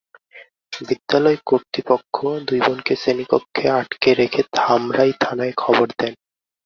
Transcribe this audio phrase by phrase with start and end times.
[0.81, 2.15] বিদ্যালয় কর্তৃপক্ষ
[2.47, 6.13] দুই বোনকে শ্রেণীকক্ষে আটকে রেখে ধামরাই থানায় খবর দেন।